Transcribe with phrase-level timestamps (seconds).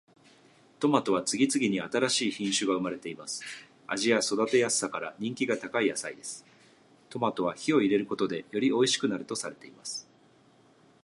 [0.79, 3.43] トマトは次々に新しい品種が生まれています。
[3.85, 6.43] 味や育てやすさから人気が高い野菜です。
[7.11, 10.09] トマトは火を入れることでよりおいしくなるとされています。